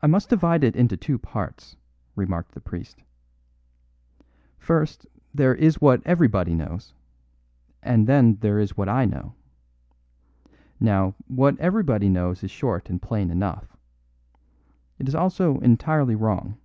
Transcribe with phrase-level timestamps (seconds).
[0.00, 1.74] "I must divide it into two parts,"
[2.14, 3.02] remarked the priest.
[4.60, 6.94] "First there is what everybody knows;
[7.82, 9.34] and then there is what I know.
[10.78, 13.76] Now, what everybody knows is short and plain enough.
[15.00, 16.56] It is also entirely wrong."